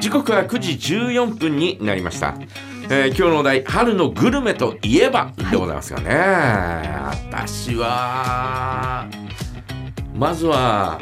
[0.00, 2.34] 時刻は9時14分になりました、
[2.90, 6.10] えー今日のお題春のグルメといえばでございますがね、
[7.30, 9.06] 私は
[10.14, 10.98] まずは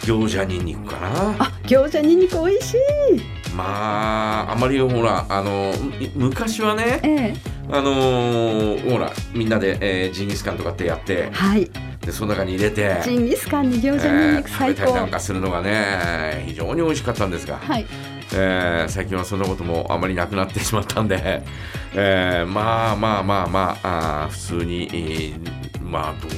[0.00, 1.36] 餃子にんにくかな。
[1.38, 2.78] あ餃子にんにく美味しい。
[3.54, 5.72] まああまりほらあの
[6.16, 7.34] む昔はねええ。
[7.70, 11.70] あのーほらみんなで、えージンギスカンとかってやってはい
[12.02, 13.00] でその中に入れて。
[13.04, 17.86] ジンギスカンに餃子にんえーにく最高、食べたりなんかするのがね非常に美味しかったんですが、はい。
[18.34, 21.42] えー最近はそんなこともあまりなくなってしまったんで、
[21.94, 26.30] えーまあまあまあまああー普通に、えーまあどう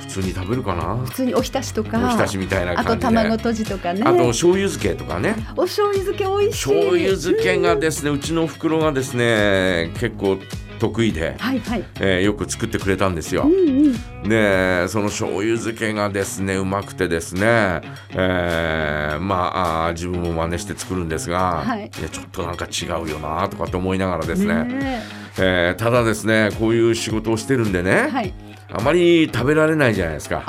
[0.00, 0.96] 普通に食べるかな？
[1.04, 1.98] 普通におひたしとか。
[2.04, 2.96] おひたしみたいなあ感じで。
[2.96, 4.02] と卵とじとかね。
[4.04, 5.36] あと醤油漬けとかね。
[5.56, 6.68] お醤油漬け美味しい。
[6.68, 10.38] 醤油漬けがですねうちの袋がですね結構
[10.80, 11.84] 得意で、はいはい。
[12.00, 13.42] えーよく作ってくれたんですよ。
[13.44, 13.94] うん。
[14.22, 14.28] うん。
[14.28, 21.82] でその醤油漬けがですねうまくてですね、えーまあ自分も真似して作るんですが、はい。
[22.02, 25.02] やちょっとなんか違うよなとかって思いながらですねね
[25.38, 25.74] え。
[25.76, 28.34] ーただですねこういう仕事をしてるんでえね、はい。
[28.72, 30.42] あまり食べられないじゃないですか。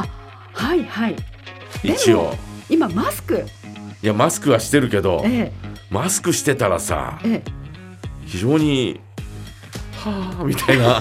[0.54, 1.16] はいはい。
[1.84, 2.34] 一応。
[2.70, 3.46] 今マスク。
[4.04, 5.52] いやマスクはしてるけどえ。
[5.90, 7.52] マスクしてたらさええ。
[8.26, 9.00] 非常に
[10.04, 11.00] はあみたいな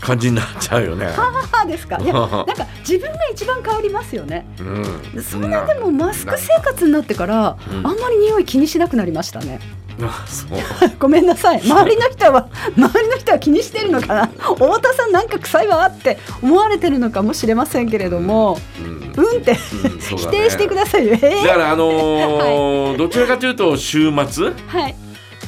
[0.00, 1.06] 感じになっちゃうよね。
[1.08, 1.98] え母ですか。
[1.98, 4.46] いやなんか自分が一番変わりますよね。
[4.58, 7.86] うん、それでもマスク生活になってからうん。
[7.86, 9.60] あんまり匂い気にしなくなりましたね。
[10.02, 10.50] あそう。
[10.98, 11.60] ごめんなさい。
[11.62, 14.26] 周りの人は周りの人は気にしてるのかな。
[14.26, 18.58] 太田さんなんか臭いわって思われてるのかもしれませんけれども。
[18.78, 19.24] うん。
[19.24, 19.54] うんって。
[19.54, 21.46] 否定してくださいよ、えー。
[21.46, 24.94] だからあのー どちらかというと週末、はい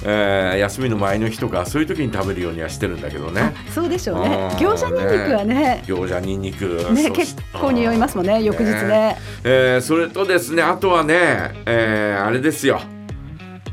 [0.04, 3.54] えー休みの前の日とかそういう時に食べるようにはしてるんだけどね。
[3.74, 4.48] そうでしょうね。
[4.58, 5.82] 餃子にんにくはね。
[5.86, 6.92] 餃子にんにく。
[6.92, 9.16] ね結構匂いますもんね翌日ね。
[9.44, 11.14] えーそれとですねあとはね、
[11.66, 12.80] えーあれですよ。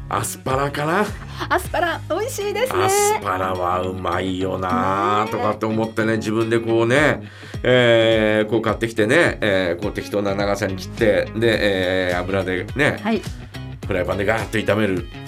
[0.07, 1.03] アスパラかな、
[1.49, 2.83] アスパラ美味しいですね。
[2.83, 7.23] アスパラはうまいよなとかって思ってね自分でこうね、
[7.63, 13.21] えーこう買ってきてね、えーこう適当な長さに切ってで、えー油でね、はい。
[13.87, 15.05] フライパンでガーッと炒める。
[15.05, 15.24] で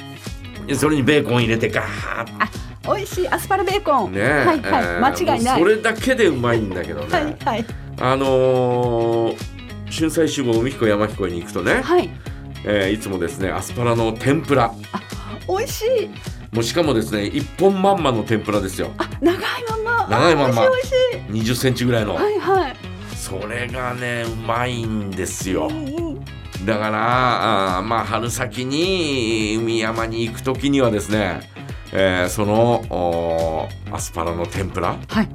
[0.75, 2.95] それにベーコン入れてガーッ。
[2.95, 3.27] 美味しい。
[3.27, 5.59] アスパラベーコン、ね、はいはい、えー間違いない。
[5.59, 7.65] それだけでうまいんだけどね、はいはい。
[7.99, 9.37] あのー
[9.89, 12.09] 春菜志望海彦山彦に行くとね、はい。
[12.65, 14.73] えーいつもですねアスパラの天ぷら。
[15.47, 16.09] 美味しい。
[16.55, 18.91] もうしかもですね一本まんまの天ぷらですよ。
[18.97, 19.39] あ長い
[19.69, 20.07] まんま。
[20.07, 20.63] 長いまんま。
[20.63, 20.93] あ美味しい
[21.33, 22.75] 美味し20センチぐらいの、いはいはい。
[23.15, 25.67] それがねうまいんですよ。
[25.69, 26.06] うんうん
[26.67, 31.39] だからあーまあ春先に海山に行く時にはですね、
[31.93, 34.97] えーそのアスパラの天ぷら？
[35.07, 35.29] はい。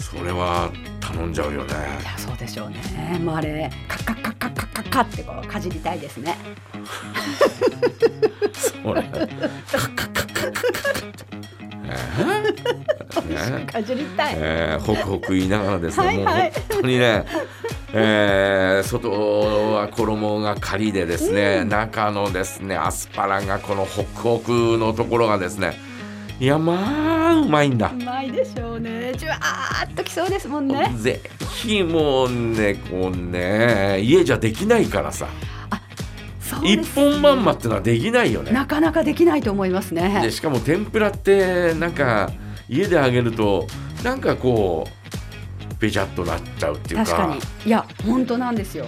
[0.00, 1.74] それは頼んじゃうよね。
[2.00, 2.80] いやそうでしょうね。
[3.22, 6.38] もうあれカッカッカッカッカッカッカッってこうかじりたいですね。
[8.54, 11.30] それカッカッカッカッカッカッカッ
[11.84, 17.26] えーねかじりたい、えー、ホクホク言いながらですね、はいはいもう本当にね、
[17.92, 19.10] えー外
[19.72, 25.74] は衣がカリでですね、中のですねアスパラがこのホクホクのところがですね
[26.38, 27.92] いやまあうまいんだ。
[27.92, 27.96] う。
[28.02, 29.12] まいでしょうね。
[29.16, 30.90] じゅわーっときそうですもんね。
[30.96, 31.20] ぜ
[31.54, 35.28] ひもうねこうね家じゃできないからさ。
[36.40, 38.52] 一そうです本まんまってのはできないよね。
[38.52, 42.30] なかなかできないと思いますでねしかも天ぷらってなんか
[42.68, 43.66] 家で揚げると
[44.02, 44.99] なんかこう
[45.80, 47.04] べちゃっとなっちゃうっていうか。
[47.04, 47.40] 確かに。
[47.66, 48.86] いや本当なんですよ。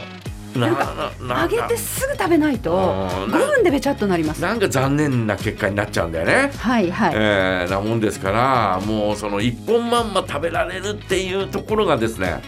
[0.54, 3.32] なんかな揚げてすぐ食べないとうん。
[3.32, 4.42] 5分でべちゃっとなります。
[4.42, 6.52] なんか残念な結果になっちゃうんだよね。
[6.58, 12.42] はいはい、えーなもんですからもうその一本まんま食べられるっていうところがですね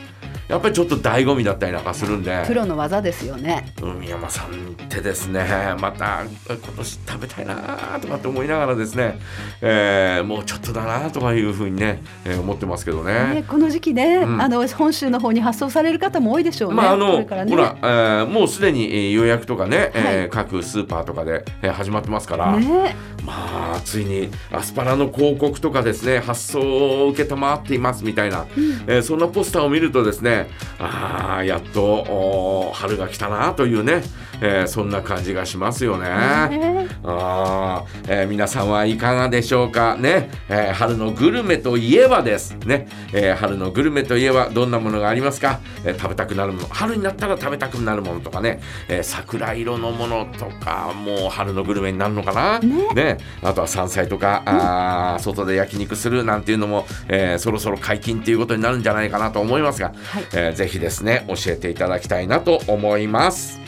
[0.49, 2.45] やっぱりちょっと醍醐味だったりなんかするんで。
[2.47, 3.73] プロの技ですよね。
[3.81, 4.51] 海山さんっ
[4.89, 5.45] てですね
[5.81, 9.19] また今年食べたいなとかって思いながらですね、
[9.61, 13.35] えーもうちょっとだなとかいうふうにね、えー思ってますけどね。
[13.35, 14.41] ねこの時期で、うん。
[14.41, 16.77] あの本州の方に発送される方も多いでしょうね。
[16.77, 17.27] まああのね。
[17.29, 20.31] ほら、えーもうすでにえー予約とかね、えーはい。
[20.31, 22.95] 各スーパーとかで、えー始まってますから、ね。
[23.25, 26.61] まあついにアスパラの広告とかですね発送
[27.07, 28.47] を受けたまっていますみたいな、
[28.87, 30.34] えーそんなポスターを見るとですね
[30.79, 34.03] あーやっと春が来たなというね、
[34.41, 36.09] えーそんな感じがしますよね。
[36.09, 39.97] ねあーえー皆さんはいかがでしょうか？
[39.97, 42.57] ね、えー春のグルメといえばです。
[42.67, 46.69] ね、えー春のグルメといえばどんなものがありますか、えー食べたくなるもの。
[46.69, 52.59] 春になったら食べたくなるものとかね、えー桜色のものとかもう春のグルメになるのかな？
[52.59, 53.19] ね。
[53.43, 63.61] あとは山菜とか、あー外で焼肉するなんていうのも、えーそろそろ解禁っていうことになるんじゃないかなと思いますが、はいえーぜひですね教えていただきたいなと思います。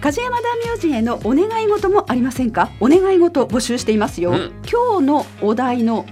[0.00, 2.70] 梶山大名人へのお願い事もありませんか？
[2.80, 4.52] お願い事募集していますよ、うん。
[4.70, 6.06] 今日のお題の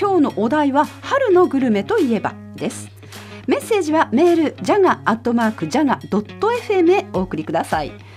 [0.00, 2.34] 今日のお題は春のグルメといえば？
[2.54, 2.88] です。
[3.46, 7.92] メッセージはメールジャガアットマークジャガドット FM へお送りください